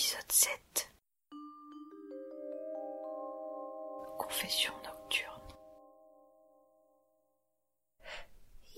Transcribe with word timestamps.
Épisode 0.00 0.32
7 0.32 0.50
Confession 4.18 4.72
nocturne. 4.86 5.42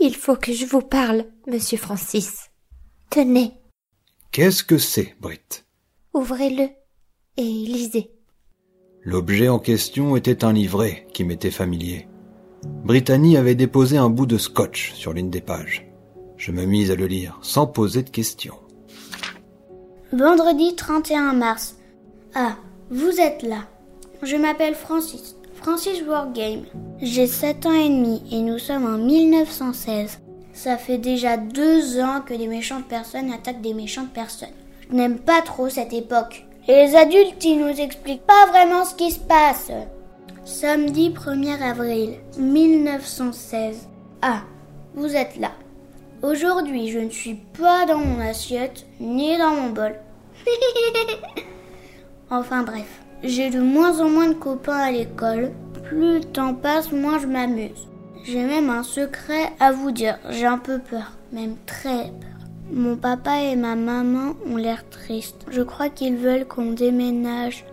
Il 0.01 0.17
faut 0.17 0.35
que 0.35 0.53
je 0.53 0.67
vous 0.67 0.81
parle, 0.81 1.27
monsieur 1.47 1.79
Francis. 1.79 2.51
Tenez, 3.09 3.53
Qu'est-ce 4.33 4.65
que 4.65 4.79
c'est, 4.79 5.15
Brit 5.21 5.39
ouvrez-le 6.13 6.71
et 7.37 7.43
lisez. 7.43 8.11
L'objet 9.03 9.49
en 9.49 9.61
question 9.61 10.17
était 10.17 10.45
un 10.45 10.53
livret 10.53 11.07
qui 11.15 11.23
m'était 11.23 11.53
familier. 11.53 12.09
Brittany 12.65 13.37
avait 13.37 13.55
déposé 13.55 13.97
un 13.97 14.11
bout 14.11 14.27
de 14.27 14.39
scotch 14.39 14.93
sur 14.95 15.13
l'une 15.13 15.31
des 15.31 15.41
pages. 15.41 15.89
Je 16.37 16.51
me 16.51 16.65
mis 16.65 16.91
à 16.91 16.97
le 16.97 17.07
lire 17.07 17.39
sans 17.43 17.69
poser 17.69 18.03
de 18.03 18.11
questions. 18.11 18.59
Vendredi 20.13 20.77
31 20.77 21.33
mars. 21.33 21.77
Ah, 22.35 22.57
vous 22.91 23.19
êtes 23.19 23.43
là. 23.43 23.61
Je 24.23 24.37
m'appelle 24.37 24.75
Francis. 24.75 25.37
Francis 25.55 26.03
Wargame. 26.07 26.65
J'ai 27.01 27.27
7 27.27 27.65
ans 27.65 27.73
et 27.73 27.89
demi 27.89 28.23
et 28.31 28.43
nous 28.43 28.59
sommes 28.59 28.85
en 28.85 28.99
1916. 28.99 30.21
Ça 30.53 30.77
fait 30.77 30.99
déjà 30.99 31.39
deux 31.39 31.99
ans 31.99 32.21
que 32.21 32.35
des 32.35 32.47
méchantes 32.47 32.85
personnes 32.89 33.33
attaquent 33.33 33.63
des 33.63 33.73
méchantes 33.73 34.13
personnes. 34.13 34.51
Je 34.91 34.95
n'aime 34.95 35.19
pas 35.19 35.41
trop 35.41 35.71
cette 35.71 35.95
époque. 35.95 36.45
Les 36.69 36.95
adultes, 36.95 37.43
ils 37.43 37.59
nous 37.59 37.81
expliquent 37.81 38.27
pas 38.27 38.49
vraiment 38.51 38.85
ce 38.85 38.95
qui 38.95 39.13
se 39.13 39.21
passe. 39.21 39.71
Samedi 40.45 41.09
1er 41.09 41.63
avril 41.63 42.19
1916. 42.37 43.89
Ah, 44.21 44.43
vous 44.95 45.17
êtes 45.17 45.39
là. 45.39 45.53
Aujourd'hui, 46.23 46.89
je 46.89 47.01
ne 47.01 47.11
suis 47.11 47.35
pas 47.35 47.85
dans 47.85 47.99
mon 47.99 48.21
assiette 48.21 48.87
ni 49.01 49.37
dans 49.37 49.51
mon 49.51 49.71
bol. 49.71 49.97
enfin 52.31 52.63
bref, 52.63 53.01
j'ai 53.25 53.51
de 53.51 53.59
moins 53.59 53.99
en 54.01 54.09
moins 54.09 54.29
de 54.29 54.35
copains 54.35 54.79
à 54.79 54.93
l'école. 54.93 55.51
Plus 55.83 56.19
le 56.19 56.25
temps 56.25 56.55
passe, 56.55 56.93
moins 56.93 57.19
je 57.19 57.27
m'amuse. 57.27 57.89
J'ai 58.23 58.45
même 58.45 58.71
un 58.71 58.85
secret 58.85 59.53
à 59.59 59.73
vous 59.73 59.91
dire. 59.91 60.17
J'ai 60.31 60.47
un 60.47 60.59
peu 60.59 60.79
peur, 60.79 61.11
même 61.33 61.57
très 61.67 62.05
peur. 62.05 62.31
Mon 62.71 62.95
papa 62.95 63.43
et 63.43 63.57
ma 63.57 63.75
maman 63.75 64.35
ont 64.47 64.57
l'air 64.57 64.89
tristes. 64.91 65.45
Je 65.51 65.63
crois 65.63 65.89
qu'ils 65.89 66.17
veulent 66.17 66.47
qu'on 66.47 66.71
déménage. 66.71 67.65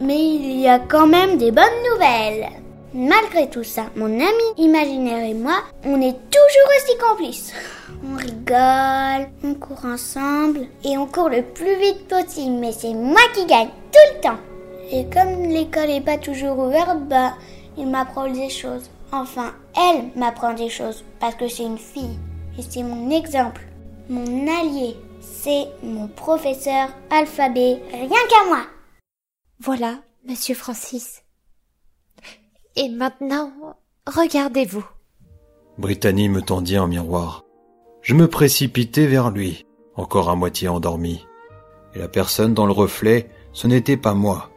Mais 0.00 0.18
il 0.18 0.58
y 0.58 0.66
a 0.66 0.80
quand 0.80 1.06
même 1.06 1.38
des 1.38 1.52
bonnes 1.52 1.64
nouvelles. 1.92 2.63
Malgré 2.94 3.50
tout 3.50 3.64
ça, 3.64 3.86
mon 3.96 4.06
ami 4.06 4.44
imaginaire 4.56 5.24
et 5.24 5.34
moi, 5.34 5.64
on 5.84 6.00
est 6.00 6.12
toujours 6.12 6.70
aussi 6.76 6.96
complices. 6.98 7.52
On 8.04 8.16
rigole, 8.16 9.30
on 9.42 9.54
court 9.54 9.84
ensemble 9.84 10.66
et 10.84 10.96
on 10.98 11.06
court 11.06 11.30
le 11.30 11.42
plus 11.42 11.74
vite 11.80 12.06
possible, 12.06 12.56
mais 12.60 12.70
c'est 12.70 12.92
moi 12.92 13.20
qui 13.34 13.46
gagne 13.46 13.70
tout 13.90 14.14
le 14.14 14.20
temps. 14.20 14.38
Et 14.92 15.06
comme 15.10 15.48
l'école 15.48 15.90
est 15.90 16.04
pas 16.04 16.18
toujours 16.18 16.58
ouverte, 16.58 17.00
bah, 17.08 17.34
il 17.78 17.88
m'apprend 17.88 18.30
des 18.30 18.50
choses. 18.50 18.90
Enfin, 19.10 19.54
elle 19.74 20.10
m'apprend 20.16 20.52
des 20.52 20.68
choses 20.68 21.02
parce 21.18 21.34
que 21.34 21.48
c'est 21.48 21.64
une 21.64 21.78
fille 21.78 22.18
et 22.58 22.62
c'est 22.62 22.82
mon 22.82 23.10
exemple, 23.10 23.62
mon 24.08 24.22
allié. 24.22 24.96
C'est 25.20 25.66
mon 25.82 26.06
professeur 26.08 26.90
alphabet, 27.10 27.80
rien 27.90 28.08
qu'à 28.28 28.46
moi. 28.46 28.60
Voilà, 29.58 29.94
monsieur 30.26 30.54
Francis. 30.54 31.23
Et 32.76 32.88
maintenant, 32.88 33.52
regardez-vous. 34.06 34.84
Brittany 35.78 36.28
me 36.28 36.42
tendit 36.42 36.76
un 36.76 36.88
miroir. 36.88 37.44
Je 38.02 38.14
me 38.14 38.26
précipitai 38.26 39.06
vers 39.06 39.30
lui, 39.30 39.64
encore 39.94 40.28
à 40.28 40.34
moitié 40.34 40.68
endormi. 40.68 41.24
Et 41.94 42.00
la 42.00 42.08
personne 42.08 42.52
dans 42.52 42.66
le 42.66 42.72
reflet, 42.72 43.30
ce 43.52 43.68
n'était 43.68 43.96
pas 43.96 44.14
moi. 44.14 44.50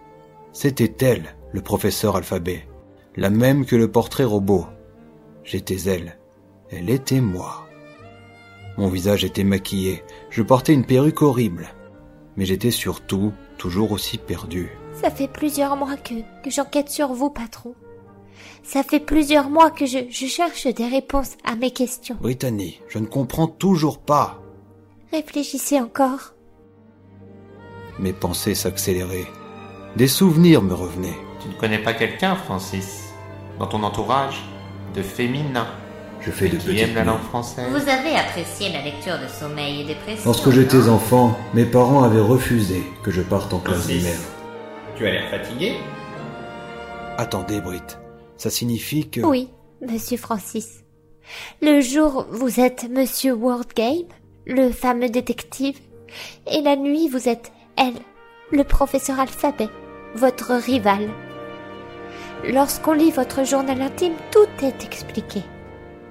C'était 0.52 1.06
elle, 1.06 1.36
le 1.52 1.62
professeur 1.62 2.16
alphabet, 2.16 2.68
la 3.16 3.30
même 3.30 3.66
que 3.66 3.76
le 3.76 3.92
portrait 3.92 4.24
robot. 4.24 4.66
J'étais 5.44 5.82
elle, 5.88 6.18
elle 6.72 6.90
était 6.90 7.22
moi. 7.22 7.68
Mon 8.78 8.90
visage 8.90 9.24
était 9.26 9.44
maquillé, 9.44 10.04
je 10.32 10.42
portais 10.42 10.74
une 10.74 10.86
perruque 10.86 11.22
horrible, 11.22 11.68
mais 12.36 12.46
j'étais 12.46 12.72
surtout 12.72 13.32
toujours 13.60 13.92
aussi 13.92 14.18
perdu. 14.18 14.72
Ça 14.94 15.12
fait 15.12 15.28
plusieurs 15.28 15.76
mois 15.76 15.98
que, 15.98 16.16
que 16.44 16.50
j'enquête 16.50 16.90
sur 16.90 17.14
vous, 17.14 17.30
patron. 17.30 17.76
Ça 18.64 18.84
fait 18.84 19.00
plusieurs 19.00 19.50
mois 19.50 19.72
que 19.72 19.86
je, 19.86 20.00
je 20.10 20.26
cherche 20.26 20.68
des 20.68 20.88
réponses 20.88 21.32
à 21.46 21.56
mes 21.56 21.72
questions. 21.72 22.18
Brittany, 22.20 22.82
je 22.90 23.00
ne 23.00 23.06
comprends 23.06 23.48
toujours 23.48 24.00
pas. 24.00 24.42
Réfléchissez 25.12 25.80
encore. 25.80 26.34
Mes 28.00 28.14
pensées 28.14 28.56
s'accéléraient. 28.56 29.28
Des 29.96 30.08
souvenirs 30.08 30.62
me 30.62 30.74
revenaient. 30.74 31.18
Tu 31.42 31.48
ne 31.48 31.54
connais 31.54 31.80
pas 31.80 31.94
quelqu'un, 31.94 32.36
Francis, 32.36 33.06
dans 33.58 33.68
ton 33.68 33.84
entourage, 33.84 34.44
de 34.94 35.02
féminin, 35.02 35.68
Je 36.22 36.32
fais 36.32 36.50
de 36.50 36.58
qui 36.58 36.78
aime 36.80 36.96
la 36.96 37.04
langue 37.04 37.22
française? 37.22 37.68
Vous 37.70 37.90
avez 37.90 38.16
apprécié 38.16 38.72
la 38.72 38.82
lecture 38.82 39.18
de 39.20 39.28
sommeil 39.28 39.82
et 39.82 39.86
dépression. 39.86 40.24
Lorsque 40.26 40.50
j'étais 40.52 40.90
enfant, 40.90 41.38
mes 41.54 41.66
parents 41.66 42.04
avaient 42.04 42.20
refusé 42.22 42.84
que 43.04 43.12
je 43.12 43.22
parte 43.22 43.54
en 43.54 43.60
classe 43.60 43.86
primaire. 43.86 44.20
Tu 44.96 45.08
as 45.08 45.12
l'air 45.12 45.30
fatigué 45.30 45.76
Attendez, 47.18 47.62
Brit. 47.62 47.82
Ça 48.38 48.50
signifie 48.50 49.10
que... 49.10 49.22
Oui, 49.22 49.50
monsieur 49.82 50.18
Francis. 50.18 50.84
Le 51.62 51.82
jour, 51.82 52.26
vous 52.32 52.60
êtes 52.60 52.90
monsieur 52.90 53.34
Wardgame, 53.34 54.08
le 54.46 54.72
fameux 54.72 55.10
détective, 55.10 55.78
et 56.52 56.62
la 56.62 56.76
nuit, 56.76 57.10
vous 57.10 57.28
êtes 57.28 57.52
elle, 57.76 58.00
le 58.52 58.64
professeur 58.64 59.20
alphabet, 59.20 59.70
votre 60.16 60.54
rival. 60.54 61.10
Lorsqu'on 62.46 62.94
lit 62.94 63.12
votre 63.12 63.44
journal 63.44 63.82
intime, 63.82 64.14
tout 64.32 64.66
est 64.66 64.86
expliqué. 64.86 65.42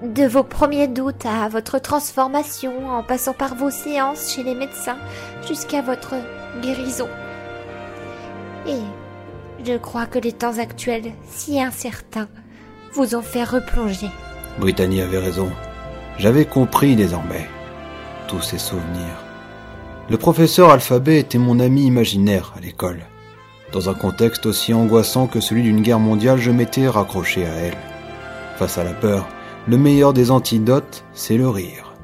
De 0.02 0.26
vos 0.26 0.42
premiers 0.42 0.88
doutes 0.88 1.24
à 1.24 1.48
votre 1.48 1.78
transformation, 1.78 2.90
en 2.90 3.02
passant 3.02 3.32
par 3.32 3.54
vos 3.54 3.70
séances 3.70 4.34
chez 4.34 4.42
les 4.42 4.54
médecins, 4.54 4.98
jusqu'à 5.48 5.80
votre 5.80 6.14
guérison. 6.60 7.08
Et 8.66 8.80
je 9.64 9.76
crois 9.76 10.06
que 10.06 10.18
les 10.18 10.32
temps 10.32 10.58
actuels, 10.58 11.12
si 11.28 11.60
incertains, 11.60 12.28
vous 12.92 13.14
ont 13.14 13.22
fait 13.22 13.44
replonger. 13.44 14.08
Brittany 14.58 15.02
avait 15.02 15.18
raison. 15.18 15.50
J'avais 16.18 16.44
compris 16.44 16.96
désormais 16.96 17.46
tous 18.28 18.40
ces 18.40 18.58
souvenirs. 18.58 19.24
Le 20.08 20.16
professeur 20.16 20.70
alphabet 20.70 21.18
était 21.18 21.38
mon 21.38 21.60
ami 21.60 21.84
imaginaire 21.84 22.54
à 22.56 22.60
l'école. 22.60 23.02
Dans 23.72 23.90
un 23.90 23.94
contexte 23.94 24.46
aussi 24.46 24.72
angoissant 24.72 25.26
que 25.26 25.40
celui 25.40 25.62
d'une 25.62 25.82
guerre 25.82 25.98
mondiale, 25.98 26.38
je 26.38 26.50
m'étais 26.50 26.88
raccroché 26.88 27.44
à 27.44 27.54
elle. 27.54 27.76
Face 28.56 28.78
à 28.78 28.84
la 28.84 28.92
peur, 28.92 29.28
le 29.66 29.76
meilleur 29.76 30.12
des 30.12 30.30
antidotes, 30.30 31.04
c'est 31.12 31.36
le 31.36 31.48
rire. 31.48 31.94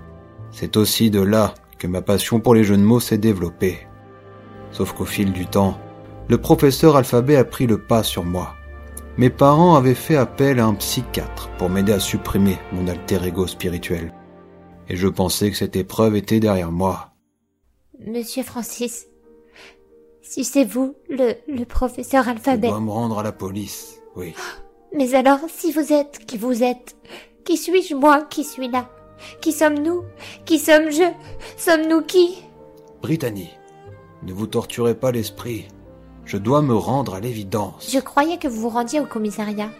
C'est 0.50 0.76
aussi 0.76 1.10
de 1.10 1.20
là 1.20 1.54
que 1.78 1.86
ma 1.86 2.02
passion 2.02 2.40
pour 2.40 2.54
les 2.54 2.64
jeux 2.64 2.76
de 2.76 2.82
mots 2.82 3.00
s'est 3.00 3.18
développée. 3.18 3.86
Sauf 4.72 4.92
qu'au 4.92 5.04
fil 5.04 5.32
du 5.32 5.46
temps, 5.46 5.78
le 6.32 6.38
professeur 6.38 6.96
alphabet 6.96 7.36
a 7.36 7.44
pris 7.44 7.66
le 7.66 7.76
pas 7.76 8.02
sur 8.02 8.24
moi. 8.24 8.54
Mes 9.18 9.28
parents 9.28 9.74
avaient 9.74 9.94
fait 9.94 10.16
appel 10.16 10.60
à 10.60 10.64
un 10.64 10.72
psychiatre 10.72 11.50
pour 11.58 11.68
m'aider 11.68 11.92
à 11.92 12.00
supprimer 12.00 12.56
mon 12.72 12.88
alter 12.88 13.18
ego 13.22 13.46
spirituel. 13.46 14.14
Et 14.88 14.96
je 14.96 15.08
pensais 15.08 15.50
que 15.50 15.58
cette 15.58 15.76
épreuve 15.76 16.16
était 16.16 16.40
derrière 16.40 16.72
moi. 16.72 17.10
Monsieur 18.06 18.42
Francis, 18.44 19.08
si 20.22 20.44
c'est 20.44 20.64
vous, 20.64 20.96
le, 21.10 21.34
le 21.48 21.66
professeur 21.66 22.24
Je 22.24 22.30
alphabet, 22.30 22.68
dois 22.68 22.80
me 22.80 22.90
rendre 22.90 23.18
à 23.18 23.22
la 23.22 23.32
police, 23.32 24.00
oui. 24.16 24.32
mais 24.96 25.14
alors 25.14 25.40
si 25.48 25.70
vous 25.70 25.92
êtes 25.92 26.24
qui 26.24 26.38
vous 26.38 26.62
êtes, 26.62 26.96
qui 27.44 27.58
suis-je 27.58 27.94
moi 27.94 28.22
qui 28.22 28.42
suis 28.42 28.70
là? 28.70 28.88
Qui 29.42 29.52
sommes-nous? 29.52 30.02
Qui 30.46 30.58
sommes-je? 30.58 31.12
Sommes-nous 31.58 32.00
qui? 32.00 32.38
Brittany, 33.02 33.50
ne 34.22 34.32
vous 34.32 34.46
torturez 34.46 34.94
pas 34.94 35.12
l'esprit. 35.12 35.68
Je 36.24 36.36
dois 36.36 36.62
me 36.62 36.74
rendre 36.74 37.14
à 37.14 37.20
l'évidence. 37.20 37.90
Je 37.92 37.98
croyais 37.98 38.38
que 38.38 38.48
vous 38.48 38.62
vous 38.62 38.68
rendiez 38.68 39.00
au 39.00 39.06
commissariat. 39.06 39.70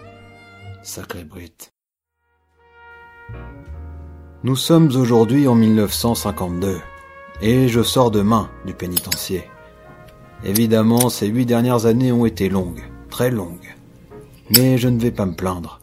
Sacré 0.83 1.25
Brit. 1.25 1.71
Nous 4.45 4.57
sommes 4.57 4.89
aujourd'hui 4.97 5.47
en 5.47 5.55
1952 5.55 6.81
et 7.41 7.69
je 7.69 7.83
sors 7.83 8.11
demain 8.11 8.51
du 8.67 8.75
pénitencier. 8.75 9.45
Évidemment, 10.45 11.09
ces 11.09 11.29
huit 11.29 11.47
dernières 11.47 11.87
années 11.87 12.11
ont 12.11 12.27
été 12.27 12.49
longues, 12.49 12.83
très 13.09 13.31
longues. 13.31 13.77
Mais 14.51 14.79
je 14.79 14.89
ne 14.89 14.99
vais 14.99 15.13
pas 15.13 15.27
me 15.27 15.35
plaindre. 15.35 15.81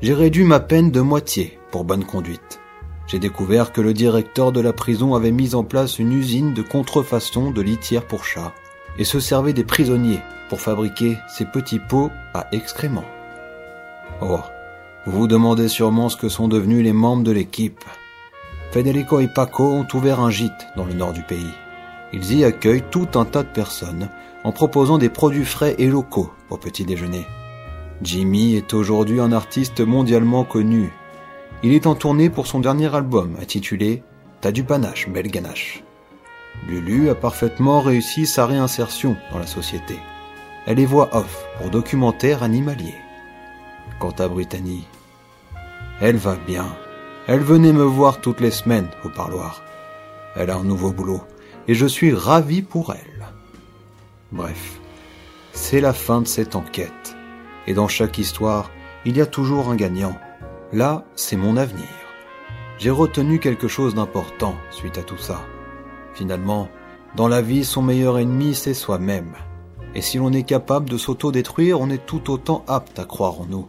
J'ai 0.00 0.14
réduit 0.14 0.44
ma 0.44 0.60
peine 0.60 0.90
de 0.90 1.00
moitié 1.02 1.58
pour 1.70 1.84
bonne 1.84 2.04
conduite. 2.04 2.60
J'ai 3.06 3.18
découvert 3.18 3.72
que 3.72 3.82
le 3.82 3.92
directeur 3.92 4.52
de 4.52 4.60
la 4.60 4.72
prison 4.72 5.14
avait 5.14 5.30
mis 5.30 5.54
en 5.54 5.64
place 5.64 5.98
une 5.98 6.12
usine 6.12 6.54
de 6.54 6.62
contrefaçon 6.62 7.50
de 7.50 7.60
litière 7.60 8.06
pour 8.06 8.24
chats 8.24 8.54
et 8.98 9.04
se 9.04 9.20
servait 9.20 9.52
des 9.52 9.64
prisonniers 9.64 10.20
pour 10.48 10.60
fabriquer 10.60 11.18
ces 11.28 11.44
petits 11.44 11.78
pots 11.78 12.10
à 12.34 12.46
excréments. 12.52 13.04
Oh, 14.20 14.40
vous 15.06 15.20
vous 15.20 15.26
demandez 15.26 15.68
sûrement 15.68 16.08
ce 16.08 16.16
que 16.16 16.28
sont 16.28 16.48
devenus 16.48 16.84
les 16.84 16.92
membres 16.92 17.24
de 17.24 17.32
l'équipe. 17.32 17.84
Federico 18.70 19.20
et 19.20 19.28
Paco 19.28 19.64
ont 19.64 19.86
ouvert 19.94 20.20
un 20.20 20.30
gîte 20.30 20.68
dans 20.76 20.84
le 20.84 20.94
nord 20.94 21.12
du 21.12 21.22
pays. 21.22 21.52
Ils 22.12 22.34
y 22.34 22.44
accueillent 22.44 22.84
tout 22.90 23.08
un 23.14 23.24
tas 23.24 23.42
de 23.42 23.48
personnes 23.48 24.08
en 24.44 24.52
proposant 24.52 24.98
des 24.98 25.08
produits 25.08 25.44
frais 25.44 25.74
et 25.78 25.88
locaux 25.88 26.30
au 26.50 26.56
petit 26.56 26.84
déjeuner. 26.84 27.26
Jimmy 28.02 28.56
est 28.56 28.74
aujourd'hui 28.74 29.20
un 29.20 29.32
artiste 29.32 29.80
mondialement 29.80 30.44
connu. 30.44 30.92
Il 31.62 31.72
est 31.72 31.86
en 31.86 31.94
tournée 31.94 32.30
pour 32.30 32.46
son 32.46 32.60
dernier 32.60 32.94
album 32.94 33.36
intitulé 33.40 34.02
T'as 34.40 34.50
du 34.50 34.64
panache, 34.64 35.08
belle 35.08 35.30
ganache. 35.30 35.84
Lulu 36.66 37.10
a 37.10 37.14
parfaitement 37.14 37.80
réussi 37.80 38.26
sa 38.26 38.46
réinsertion 38.46 39.16
dans 39.32 39.38
la 39.38 39.46
société. 39.46 39.98
Elle 40.66 40.78
est 40.78 40.86
voix 40.86 41.08
off 41.12 41.44
pour 41.58 41.70
documentaire 41.70 42.42
animalier. 42.42 42.94
Quant 43.98 44.14
à 44.18 44.28
Brittany, 44.28 44.86
elle 46.00 46.16
va 46.16 46.36
bien. 46.36 46.66
Elle 47.26 47.40
venait 47.40 47.72
me 47.72 47.84
voir 47.84 48.20
toutes 48.20 48.40
les 48.40 48.50
semaines 48.50 48.88
au 49.04 49.08
parloir. 49.08 49.62
Elle 50.36 50.50
a 50.50 50.56
un 50.56 50.64
nouveau 50.64 50.92
boulot 50.92 51.22
et 51.68 51.74
je 51.74 51.86
suis 51.86 52.12
ravi 52.12 52.62
pour 52.62 52.92
elle. 52.92 53.26
Bref, 54.30 54.80
c'est 55.52 55.80
la 55.80 55.92
fin 55.92 56.20
de 56.20 56.26
cette 56.26 56.56
enquête. 56.56 57.16
Et 57.66 57.74
dans 57.74 57.88
chaque 57.88 58.18
histoire, 58.18 58.70
il 59.04 59.16
y 59.16 59.20
a 59.20 59.26
toujours 59.26 59.68
un 59.68 59.76
gagnant. 59.76 60.18
Là, 60.72 61.04
c'est 61.14 61.36
mon 61.36 61.56
avenir. 61.56 61.86
J'ai 62.78 62.90
retenu 62.90 63.38
quelque 63.38 63.68
chose 63.68 63.94
d'important 63.94 64.56
suite 64.70 64.98
à 64.98 65.02
tout 65.02 65.18
ça. 65.18 65.40
Finalement, 66.14 66.68
dans 67.16 67.28
la 67.28 67.42
vie, 67.42 67.64
son 67.64 67.82
meilleur 67.82 68.18
ennemi, 68.18 68.54
c'est 68.54 68.74
soi-même. 68.74 69.34
Et 69.94 70.00
si 70.00 70.18
l'on 70.18 70.32
est 70.32 70.42
capable 70.42 70.88
de 70.88 70.96
s'auto-détruire, 70.96 71.80
on 71.80 71.90
est 71.90 72.04
tout 72.04 72.30
autant 72.30 72.64
apte 72.66 72.98
à 72.98 73.04
croire 73.04 73.40
en 73.40 73.46
nous. 73.46 73.68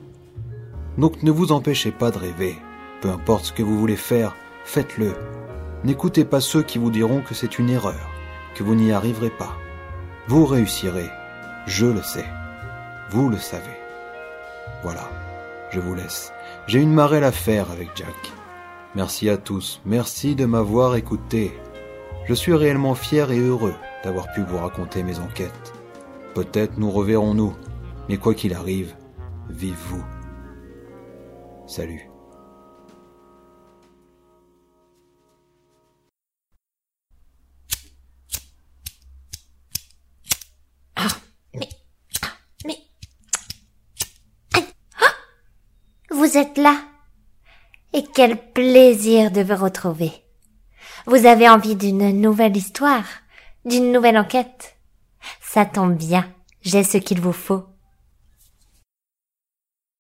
Donc 0.97 1.23
ne 1.23 1.31
vous 1.31 1.51
empêchez 1.51 1.91
pas 1.91 2.11
de 2.11 2.19
rêver. 2.19 2.55
Peu 3.01 3.09
importe 3.09 3.45
ce 3.45 3.53
que 3.53 3.63
vous 3.63 3.77
voulez 3.77 3.97
faire, 3.97 4.35
faites-le. 4.63 5.13
N'écoutez 5.83 6.23
pas 6.23 6.39
ceux 6.39 6.63
qui 6.63 6.77
vous 6.77 6.91
diront 6.91 7.21
que 7.21 7.33
c'est 7.33 7.59
une 7.59 7.69
erreur, 7.69 8.09
que 8.55 8.63
vous 8.63 8.75
n'y 8.75 8.93
arriverez 8.93 9.31
pas. 9.31 9.57
Vous 10.27 10.45
réussirez. 10.45 11.09
Je 11.67 11.87
le 11.87 12.01
sais. 12.01 12.25
Vous 13.09 13.29
le 13.29 13.37
savez. 13.37 13.77
Voilà. 14.83 15.09
Je 15.71 15.79
vous 15.79 15.95
laisse. 15.95 16.31
J'ai 16.67 16.79
une 16.79 16.93
marelle 16.93 17.23
à 17.23 17.31
faire 17.31 17.71
avec 17.71 17.89
Jack. 17.95 18.31
Merci 18.95 19.27
à 19.27 19.37
tous, 19.37 19.81
merci 19.85 20.35
de 20.35 20.45
m'avoir 20.45 20.95
écouté. 20.95 21.51
Je 22.25 22.33
suis 22.33 22.53
réellement 22.53 22.95
fier 22.95 23.31
et 23.31 23.39
heureux 23.39 23.75
d'avoir 24.03 24.31
pu 24.31 24.43
vous 24.43 24.57
raconter 24.57 25.03
mes 25.03 25.19
enquêtes. 25.19 25.73
Peut-être 26.33 26.77
nous 26.77 26.89
reverrons-nous, 26.89 27.53
mais 28.07 28.15
quoi 28.17 28.33
qu'il 28.33 28.53
arrive, 28.53 28.95
vive 29.49 29.75
vous. 29.89 30.03
Salut. 31.67 32.09
Mais, 41.53 41.69
mais, 42.65 42.77
vous 46.09 46.37
êtes 46.37 46.57
là. 46.57 46.77
Et 47.91 48.03
quel 48.15 48.37
plaisir 48.53 49.29
de 49.29 49.41
vous 49.41 49.61
retrouver. 49.61 50.22
Vous 51.05 51.25
avez 51.25 51.49
envie 51.49 51.75
d'une 51.75 52.21
nouvelle 52.21 52.55
histoire, 52.55 53.03
d'une 53.65 53.91
nouvelle 53.91 54.17
enquête. 54.17 54.77
Ça 55.41 55.65
tombe 55.65 55.95
bien, 55.95 56.25
j'ai 56.61 56.83
ce 56.83 56.97
qu'il 56.97 57.19
vous 57.19 57.33
faut. 57.33 57.65